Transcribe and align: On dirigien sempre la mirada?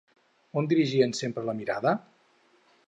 On 0.61 0.69
dirigien 0.71 1.13
sempre 1.21 1.45
la 1.51 1.57
mirada? 1.61 1.97